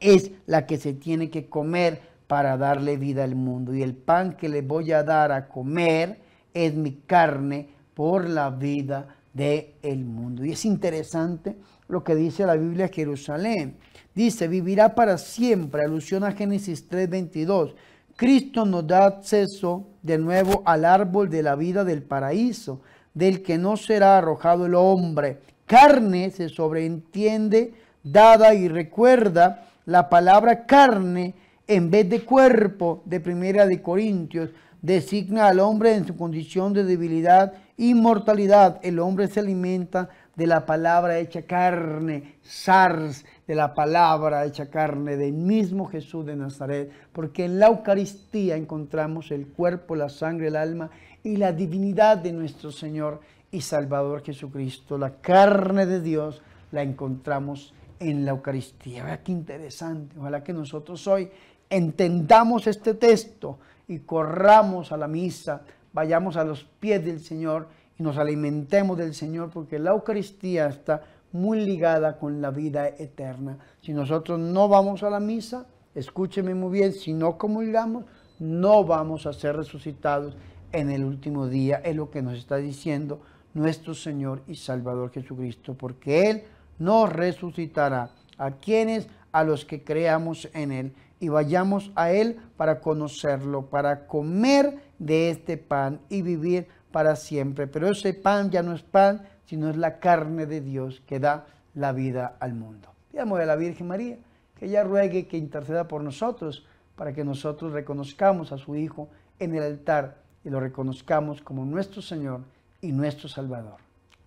es 0.01 0.31
la 0.47 0.65
que 0.65 0.79
se 0.79 0.95
tiene 0.95 1.29
que 1.29 1.51
comer 1.51 2.01
para 2.27 2.57
darle 2.57 2.97
vida 2.97 3.25
al 3.25 3.35
mundo. 3.35 3.75
Y 3.75 3.83
el 3.83 3.95
pan 3.95 4.33
que 4.33 4.49
le 4.49 4.63
voy 4.63 4.91
a 4.93 5.03
dar 5.03 5.33
a 5.33 5.49
comer 5.49 6.19
es 6.55 6.75
mi 6.75 6.93
carne 7.07 7.69
por 7.93 8.27
la 8.27 8.49
vida 8.49 9.17
del 9.35 10.05
mundo. 10.05 10.45
Y 10.45 10.53
es 10.53 10.65
interesante 10.65 11.57
lo 11.89 12.03
que 12.03 12.15
dice 12.15 12.47
la 12.47 12.55
Biblia 12.55 12.89
Jerusalén. 12.89 13.77
Dice, 14.15 14.49
vivirá 14.49 14.95
para 14.95 15.19
siempre, 15.19 15.83
alusión 15.83 16.25
a 16.25 16.33
Génesis 16.33 16.89
3:22. 16.89 17.75
Cristo 18.17 18.65
nos 18.65 18.87
da 18.87 19.07
acceso 19.07 19.89
de 20.03 20.19
nuevo 20.19 20.63
al 20.65 20.85
árbol 20.85 21.29
de 21.29 21.43
la 21.43 21.57
vida 21.57 21.85
del 21.85 22.05
paraíso, 22.05 22.81
del 23.13 23.43
que 23.43 23.59
no 23.59 23.77
será 23.77 24.19
arrojado 24.19 24.67
el 24.67 24.75
hombre. 24.77 25.41
Carne 25.67 26.31
se 26.31 26.49
sobreentiende, 26.49 27.75
dada 28.05 28.55
y 28.55 28.69
recuerda 28.69 29.67
la 29.87 30.09
palabra 30.09 30.65
carne 30.65 31.35
en 31.67 31.91
vez 31.91 32.09
de 32.09 32.21
cuerpo 32.21 33.03
de 33.05 33.19
Primera 33.19 33.67
de 33.67 33.83
Corintios, 33.83 34.51
designa 34.81 35.49
al 35.49 35.61
hombre 35.61 35.95
en 35.95 36.07
su 36.07 36.17
condición 36.17 36.73
de 36.73 36.85
debilidad 36.85 37.55
y 37.77 37.95
mortalidad. 37.95 38.81
El 38.83 38.99
hombre 38.99 39.29
se 39.29 39.41
alimenta 39.41 40.09
de 40.37 40.47
la 40.47 40.67
palabra 40.67 41.19
hecha 41.19 41.43
carne, 41.43 42.37
SARS, 42.43 43.25
de 43.47 43.55
la 43.55 43.75
palabra 43.75 44.45
hecha 44.45 44.71
carne 44.71 45.17
del 45.17 45.33
mismo 45.33 45.87
Jesús 45.87 46.27
de 46.27 46.37
Nazaret, 46.37 46.91
porque 47.13 47.45
en 47.45 47.59
la 47.59 47.67
Eucaristía 47.67 48.57
encontramos 48.57 49.31
el 49.31 49.47
cuerpo, 49.49 49.95
la 49.95 50.09
sangre, 50.09 50.49
el 50.49 50.57
alma 50.57 50.91
y 51.23 51.37
la 51.37 51.53
divinidad 51.53 52.19
de 52.19 52.33
nuestro 52.33 52.73
Señor 52.73 53.21
y 53.51 53.61
Salvador 53.61 54.23
Jesucristo. 54.25 54.99
La 54.99 55.17
carne 55.21 55.87
de 55.87 56.01
Dios 56.01 56.43
la 56.73 56.83
encontramos 56.83 57.73
en 58.01 58.25
la 58.25 58.33
Eucaristía. 58.33 59.05
Vea 59.05 59.23
qué 59.23 59.33
interesante. 59.33 60.19
Ojalá 60.19 60.43
que 60.43 60.53
nosotros 60.53 61.07
hoy 61.07 61.31
entendamos 61.71 62.67
este 62.67 62.95
texto 62.95 63.59
y 63.87 64.01
corramos 64.01 64.93
a 64.93 64.97
la 64.97 65.07
misa, 65.07 65.63
vayamos 65.95 66.37
a 66.37 66.45
los 66.45 66.65
pies 66.65 67.03
del 67.03 67.21
Señor 67.21 67.69
y 67.99 68.03
nos 68.03 68.19
alimentemos 68.19 68.99
del 68.99 69.15
Señor, 69.15 69.51
porque 69.51 69.79
la 69.79 69.93
Eucaristía 69.93 70.67
está 70.67 71.03
muy 71.33 71.65
ligada 71.65 72.19
con 72.19 72.43
la 72.43 72.51
vida 72.51 72.89
eterna. 72.89 73.59
Si 73.81 73.93
nosotros 73.93 74.39
no 74.39 74.69
vamos 74.69 75.03
a 75.03 75.11
la 75.11 75.21
misa, 75.21 75.67
escúcheme 75.95 76.55
muy 76.55 76.79
bien, 76.79 76.93
si 76.93 77.13
no 77.13 77.39
comulgamos, 77.39 78.05
no 78.39 78.85
vamos 78.85 79.27
a 79.27 79.33
ser 79.33 79.57
resucitados 79.57 80.37
en 80.73 80.91
el 80.91 81.05
último 81.05 81.47
día. 81.47 81.81
Es 81.85 81.97
lo 81.97 82.11
que 82.11 82.23
nos 82.23 82.37
está 82.37 82.57
diciendo 82.57 83.21
nuestro 83.55 83.95
Señor 83.95 84.43
y 84.49 84.57
Salvador 84.57 85.13
Jesucristo, 85.13 85.75
porque 85.75 86.31
Él 86.31 86.43
nos 86.79 87.13
resucitará. 87.13 88.11
¿A 88.37 88.51
quienes? 88.51 89.09
A 89.31 89.45
los 89.45 89.65
que 89.65 89.85
creamos 89.85 90.49
en 90.55 90.73
Él 90.73 90.93
y 91.21 91.29
vayamos 91.29 91.93
a 91.95 92.11
Él 92.13 92.39
para 92.57 92.81
conocerlo, 92.81 93.67
para 93.67 94.07
comer 94.07 94.84
de 94.99 95.31
este 95.31 95.57
pan 95.57 96.01
y 96.09 96.23
vivir 96.23 96.67
para 96.93 97.17
siempre. 97.17 97.67
Pero 97.67 97.89
ese 97.89 98.15
pan 98.15 98.51
ya 98.51 98.63
no 98.63 98.73
es 98.73 98.83
pan, 98.83 99.27
sino 99.47 99.71
es 99.71 99.77
la 99.77 99.99
carne 99.99 100.47
de 100.47 100.61
Dios 100.61 101.03
que 101.07 101.21
da 101.21 101.47
la 101.75 101.93
vida 101.93 102.37
al 102.41 102.55
mundo. 102.55 102.89
Pidamos 103.11 103.41
a 103.41 103.45
la 103.45 103.57
Virgen 103.57 103.89
María 103.89 104.19
que 104.59 104.67
ella 104.67 104.85
ruegue 104.85 105.27
que 105.27 105.37
interceda 105.37 105.89
por 105.89 106.03
nosotros 106.03 106.67
para 106.97 107.13
que 107.13 107.25
nosotros 107.25 107.73
reconozcamos 107.73 108.53
a 108.53 108.59
su 108.59 108.77
Hijo 108.77 109.09
en 109.39 109.55
el 109.55 109.63
altar 109.63 110.19
y 110.45 110.51
lo 110.51 110.61
reconozcamos 110.61 111.41
como 111.41 111.65
nuestro 111.65 112.03
Señor 112.03 112.43
y 112.81 112.93
nuestro 112.93 113.29
Salvador. 113.29 113.79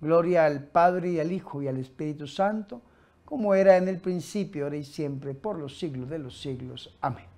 Gloria 0.02 0.46
al 0.46 0.64
Padre 0.64 1.12
y 1.12 1.20
al 1.20 1.32
Hijo 1.32 1.62
y 1.62 1.68
al 1.68 1.78
Espíritu 1.78 2.28
Santo, 2.28 2.82
como 3.26 3.56
era 3.56 3.78
en 3.78 3.88
el 3.88 4.00
principio, 4.00 4.66
ahora 4.66 4.78
y 4.78 4.84
siempre, 4.84 5.34
por 5.34 5.58
los 5.58 5.78
siglos 5.78 6.10
de 6.10 6.20
los 6.20 6.40
siglos. 6.40 6.96
Amén. 7.02 7.37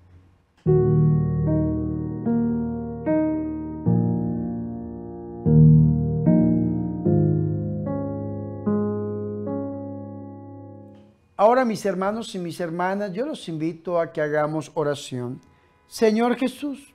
Ahora 11.49 11.65
mis 11.65 11.83
hermanos 11.83 12.35
y 12.35 12.37
mis 12.37 12.59
hermanas, 12.59 13.11
yo 13.11 13.25
los 13.25 13.49
invito 13.49 13.99
a 13.99 14.11
que 14.13 14.21
hagamos 14.21 14.69
oración. 14.75 15.41
Señor 15.87 16.35
Jesús, 16.35 16.93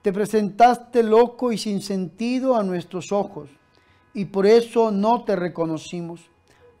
te 0.00 0.12
presentaste 0.12 1.02
loco 1.02 1.50
y 1.50 1.58
sin 1.58 1.82
sentido 1.82 2.54
a 2.54 2.62
nuestros 2.62 3.10
ojos 3.10 3.50
y 4.12 4.26
por 4.26 4.46
eso 4.46 4.92
no 4.92 5.24
te 5.24 5.34
reconocimos. 5.34 6.20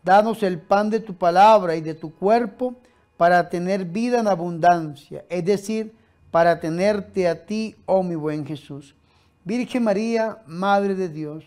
Danos 0.04 0.44
el 0.44 0.60
pan 0.60 0.88
de 0.88 1.00
tu 1.00 1.14
palabra 1.16 1.74
y 1.74 1.80
de 1.80 1.94
tu 1.94 2.14
cuerpo 2.14 2.76
para 3.16 3.48
tener 3.48 3.86
vida 3.86 4.20
en 4.20 4.28
abundancia, 4.28 5.24
es 5.28 5.44
decir, 5.44 5.96
para 6.30 6.60
tenerte 6.60 7.26
a 7.26 7.44
ti, 7.44 7.74
oh 7.86 8.04
mi 8.04 8.14
buen 8.14 8.46
Jesús. 8.46 8.94
Virgen 9.42 9.82
María, 9.82 10.44
Madre 10.46 10.94
de 10.94 11.08
Dios, 11.08 11.42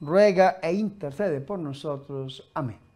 ruega 0.00 0.60
e 0.62 0.72
intercede 0.74 1.40
por 1.40 1.58
nosotros. 1.58 2.48
Amén. 2.54 2.91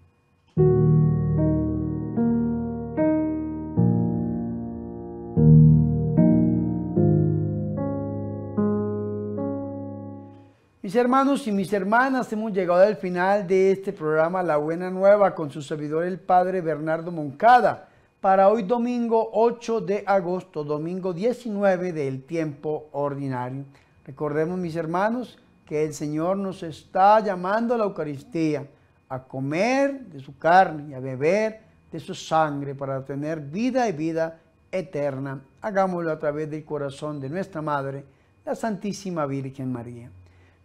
Mis 10.87 10.95
hermanos 10.95 11.45
y 11.49 11.51
mis 11.51 11.73
hermanas, 11.73 12.33
hemos 12.33 12.53
llegado 12.53 12.81
al 12.81 12.95
final 12.95 13.45
de 13.45 13.73
este 13.73 13.93
programa 13.93 14.41
La 14.45 14.57
Buena 14.57 14.89
Nueva 14.89 15.35
con 15.35 15.51
su 15.51 15.61
servidor 15.61 16.05
el 16.05 16.21
Padre 16.21 16.61
Bernardo 16.61 17.11
Moncada 17.11 17.89
para 18.21 18.49
hoy 18.49 18.63
domingo 18.63 19.31
8 19.33 19.81
de 19.81 20.05
agosto, 20.07 20.63
domingo 20.63 21.13
19 21.13 21.93
del 21.93 22.23
tiempo 22.23 22.89
ordinario. 22.93 23.65
Recordemos 24.05 24.61
mis 24.61 24.77
hermanos 24.77 25.37
que 25.65 25.85
el 25.85 25.93
Señor 25.93 26.37
nos 26.37 26.63
está 26.63 27.19
llamando 27.19 27.75
a 27.75 27.79
la 27.79 27.85
Eucaristía, 27.85 28.69
a 29.09 29.25
comer 29.25 30.03
de 30.03 30.21
su 30.21 30.39
carne 30.39 30.91
y 30.91 30.95
a 30.95 31.01
beber 31.01 31.63
de 31.91 31.99
su 31.99 32.15
sangre 32.15 32.77
para 32.77 33.05
tener 33.05 33.41
vida 33.41 33.89
y 33.89 33.93
vida 33.93 34.39
eterna. 34.71 35.43
Hagámoslo 35.63 36.13
a 36.13 36.19
través 36.21 36.49
del 36.49 36.65
corazón 36.65 37.19
de 37.19 37.29
nuestra 37.29 37.61
Madre, 37.61 38.05
la 38.45 38.55
Santísima 38.55 39.27
Virgen 39.27 39.73
María. 39.73 40.13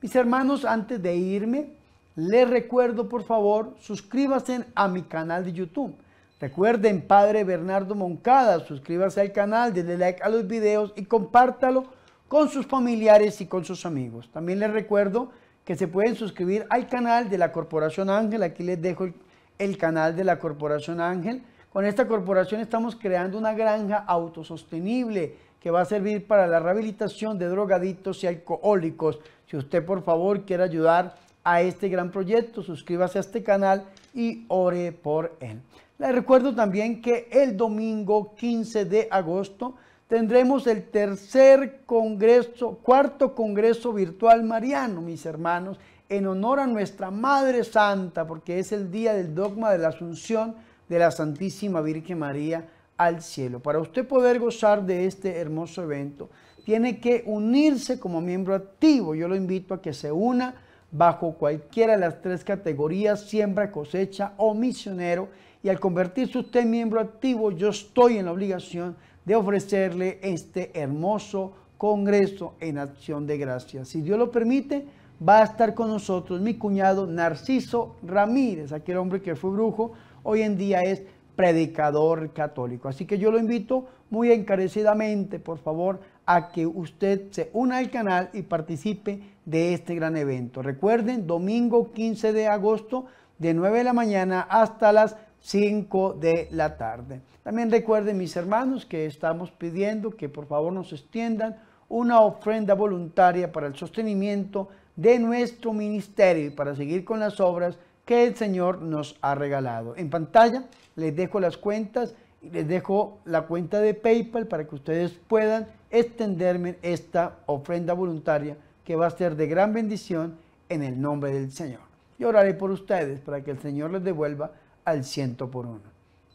Mis 0.01 0.15
hermanos, 0.15 0.65
antes 0.65 1.00
de 1.00 1.15
irme, 1.15 1.74
les 2.15 2.50
recuerdo 2.50 3.08
por 3.08 3.24
favor, 3.24 3.75
suscríbanse 3.79 4.65
a 4.74 4.88
mi 4.88 5.03
canal 5.03 5.46
de 5.46 5.53
YouTube. 5.53 5.93
Recuerden, 6.39 7.01
Padre 7.01 7.43
Bernardo 7.43 7.93
Moncada, 7.93 8.62
suscríbase 8.62 9.22
al 9.22 9.31
canal, 9.31 9.72
denle 9.72 10.00
like 10.00 10.24
a 10.24 10.29
los 10.29 10.48
videos 10.48 10.91
y 10.96 11.05
compártalo 11.05 11.86
con 12.27 12.50
sus 12.50 12.65
familiares 12.65 13.39
y 13.41 13.46
con 13.46 13.63
sus 13.63 13.86
amigos. 13.86 14.27
También 14.34 14.60
les 14.60 14.72
recuerdo 14.72 15.29
que 15.63 15.75
se 15.75 15.88
pueden 15.88 16.15
suscribir 16.15 16.65
al 16.72 16.88
canal 16.88 17.29
de 17.29 17.38
la 17.38 17.51
Corporación 17.51 18.10
Ángel. 18.10 18.41
Aquí 18.41 18.63
les 18.63 18.81
dejo 18.81 19.03
el, 19.03 19.13
el 19.60 19.77
canal 19.77 20.15
de 20.15 20.24
la 20.24 20.39
Corporación 20.39 21.00
Ángel. 21.00 21.43
Con 21.72 21.86
esta 21.86 22.08
corporación 22.08 22.60
estamos 22.60 22.96
creando 22.96 23.38
una 23.38 23.53
granja 23.53 23.98
autosostenible 24.08 25.36
que 25.62 25.70
va 25.70 25.81
a 25.81 25.86
servir 25.86 26.25
para 26.25 26.48
la 26.48 26.60
rehabilitación 26.60 27.38
de 27.38 27.48
drogadictos 27.48 28.24
y 28.24 28.27
alcohólicos. 28.27 29.20
Si 29.51 29.58
usted 29.58 29.84
por 29.86 30.01
favor 30.01 30.46
quiere 30.46 30.63
ayudar 30.63 31.17
a 31.43 31.62
este 31.62 31.89
gran 31.89 32.10
proyecto, 32.10 32.63
suscríbase 32.63 33.17
a 33.17 33.22
este 33.22 33.43
canal 33.43 33.84
y 34.13 34.46
ore 34.48 34.93
por 34.93 35.36
él. 35.41 35.60
Les 36.00 36.15
recuerdo 36.15 36.55
también 36.55 37.01
que 37.01 37.27
el 37.29 37.58
domingo 37.58 38.34
15 38.34 38.86
de 38.86 39.10
agosto 39.12 39.75
tendremos 40.08 40.67
el 40.67 40.86
tercer 40.86 41.81
congreso, 41.86 42.79
cuarto 42.81 43.36
congreso 43.36 43.91
virtual 43.91 44.46
mariano, 44.46 45.01
mis 45.01 45.25
hermanos, 45.25 45.77
en 46.08 46.27
honor 46.27 46.62
a 46.62 46.67
nuestra 46.67 47.12
Madre 47.12 47.65
Santa, 47.65 48.25
porque 48.25 48.58
es 48.58 48.72
el 48.72 48.89
día 48.89 49.13
del 49.13 49.36
dogma 49.36 49.70
de 49.74 49.79
la 49.79 49.89
Asunción 49.89 50.55
de 50.88 50.98
la 50.98 51.12
Santísima 51.12 51.81
Virgen 51.81 52.20
María 52.20 52.70
al 52.96 53.22
cielo. 53.22 53.60
Para 53.60 53.79
usted 53.79 54.08
poder 54.08 54.39
gozar 54.39 54.86
de 54.86 55.08
este 55.08 55.39
hermoso 55.39 55.84
evento, 55.84 56.29
tiene 56.63 57.00
que 57.00 57.24
unirse 57.25 58.00
como 58.00 58.22
miembro 58.22 58.56
activo. 58.56 59.15
Yo 59.15 59.27
lo 59.27 59.36
invito 59.36 59.74
a 59.74 59.82
que 59.82 59.94
se 59.94 60.12
una 60.12 60.56
bajo 60.91 61.34
cualquiera 61.34 61.94
de 61.94 62.00
las 62.00 62.22
tres 62.22 62.44
categorías, 62.44 63.22
siembra, 63.22 63.72
cosecha 63.72 64.34
o 64.38 64.53
misionero. 64.53 65.30
Y 65.63 65.70
al 65.70 65.80
convertirse 65.80 66.39
usted 66.39 66.62
en 66.62 66.72
miembro 66.72 67.00
activo, 67.00 67.51
yo 67.51 67.70
estoy 67.70 68.18
en 68.18 68.25
la 68.25 68.32
obligación 68.32 68.96
de 69.25 69.36
ofrecerle 69.36 70.20
este 70.22 70.72
hermoso 70.74 71.54
congreso 71.78 72.54
en 72.60 72.78
acción 72.78 73.26
de 73.26 73.38
gracias. 73.38 73.88
Si 73.88 74.02
Dios 74.02 74.17
lo 74.17 74.32
permite, 74.32 74.86
va 75.28 75.41
a 75.41 75.45
estar 75.45 75.74
con 75.74 75.89
nosotros 75.89 76.41
mi 76.41 76.56
cuñado 76.56 77.06
Narciso 77.06 77.95
Ramírez, 78.04 78.71
aquel 78.71 78.97
hombre 78.97 79.21
que 79.21 79.36
fue 79.36 79.52
brujo, 79.52 79.93
hoy 80.24 80.41
en 80.41 80.58
día 80.58 80.82
es 80.82 81.04
predicador 81.36 82.34
católico. 82.34 82.88
Así 82.88 83.06
que 83.06 83.17
yo 83.17 83.32
lo 83.32 83.39
invito 83.39 83.88
muy 84.10 84.32
encarecidamente, 84.32 85.39
por 85.39 85.58
favor, 85.58 86.00
a 86.26 86.52
que 86.52 86.65
usted 86.65 87.32
se 87.32 87.50
una 87.54 87.78
al 87.78 87.89
canal 87.89 88.30
y 88.34 88.44
participe 88.44 89.22
de 89.46 89.74
este 89.74 89.96
gran 89.96 90.17
evento. 90.17 90.62
Recuerden, 90.62 91.28
domingo 91.28 91.91
15 91.91 92.34
de 92.34 92.48
agosto, 92.48 93.06
de 93.39 93.54
9 93.54 93.80
de 93.80 93.84
la 93.84 93.94
mañana 93.94 94.41
hasta 94.41 94.91
las 94.91 95.17
5 95.39 96.13
de 96.20 96.48
la 96.52 96.78
tarde. 96.78 97.22
También 97.44 97.72
recuerden, 97.72 98.17
mis 98.17 98.36
hermanos, 98.36 98.86
que 98.86 99.06
estamos 99.06 99.52
pidiendo 99.52 100.12
que 100.12 100.30
por 100.30 100.46
favor 100.46 100.72
nos 100.72 100.94
extiendan 100.94 101.58
una 101.89 102.22
ofrenda 102.22 102.76
voluntaria 102.76 103.52
para 103.52 103.67
el 103.67 103.76
sostenimiento 103.76 104.70
de 104.96 105.17
nuestro 105.20 105.74
ministerio 105.74 106.48
y 106.48 106.50
para 106.52 106.76
seguir 106.76 107.04
con 107.04 107.20
las 107.20 107.39
obras 107.39 107.78
que 108.12 108.26
el 108.26 108.36
Señor 108.36 108.82
nos 108.82 109.15
ha 109.21 109.36
regalado. 109.36 109.95
En 109.95 110.10
pantalla 110.10 110.65
les 110.97 111.15
dejo 111.15 111.39
las 111.39 111.56
cuentas 111.56 112.13
y 112.41 112.50
les 112.50 112.67
dejo 112.67 113.19
la 113.24 113.43
cuenta 113.43 113.80
de 113.80 113.93
PayPal 113.93 114.47
para 114.47 114.67
que 114.67 114.76
ustedes 114.76 115.12
puedan 115.30 115.67
extenderme 115.89 116.76
esta 116.82 117.38
ofrenda 117.45 117.93
voluntaria 117.93 118.58
que 118.84 118.97
va 118.97 119.08
a 119.08 119.12
ser 119.12 119.38
de 119.38 119.47
gran 119.47 119.71
bendición 119.71 120.36
en 120.67 120.84
el 120.84 121.00
nombre 121.00 121.32
del 121.32 121.54
Señor. 121.54 121.80
Y 122.19 122.26
oraré 122.26 122.54
por 122.54 122.69
ustedes 122.69 123.21
para 123.21 123.45
que 123.45 123.52
el 123.52 123.60
Señor 123.60 123.91
les 123.91 124.04
devuelva 124.04 124.52
al 124.84 125.06
ciento 125.06 125.50
por 125.50 125.65
uno. 125.65 125.80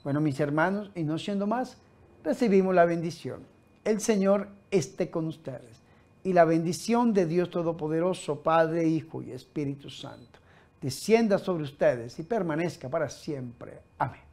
Bueno, 0.03 0.23
mis 0.23 0.41
hermanos, 0.41 0.91
y 0.95 1.03
no 1.03 1.19
siendo 1.19 1.47
más, 1.47 1.77
recibimos 2.25 2.75
la 2.75 2.87
bendición. 2.87 3.41
El 3.85 4.01
Señor 4.01 4.49
esté 4.71 5.11
con 5.11 5.27
ustedes. 5.27 5.83
Y 6.25 6.33
la 6.33 6.47
bendición 6.47 7.13
de 7.13 7.27
Dios 7.27 7.51
Todopoderoso, 7.51 8.41
Padre, 8.41 8.89
Hijo 8.89 9.21
y 9.21 9.33
Espíritu 9.33 9.91
Santo, 9.91 10.41
descienda 10.81 11.39
sobre 11.39 11.65
ustedes 11.65 12.19
y 12.19 12.23
permanezca 12.23 12.89
para 12.89 13.09
siempre. 13.09 13.81
Amén. 13.99 14.26